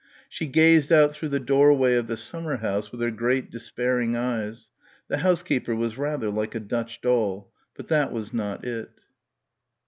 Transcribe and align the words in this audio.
She 0.27 0.47
gazed 0.47 0.91
out 0.91 1.13
through 1.15 1.29
the 1.29 1.39
doorway 1.39 1.93
of 1.93 2.07
the 2.07 2.17
summer 2.17 2.55
house 2.57 2.91
with 2.91 3.01
her 3.01 3.11
great 3.11 3.51
despairing 3.51 4.15
eyes... 4.15 4.71
the 5.09 5.19
housekeeper 5.19 5.75
was 5.75 5.95
rather 5.95 6.31
like 6.31 6.55
a 6.55 6.59
Dutch 6.59 7.01
doll... 7.01 7.53
but 7.75 7.87
that 7.89 8.11
was 8.11 8.33
not 8.33 8.65
it. 8.65 8.89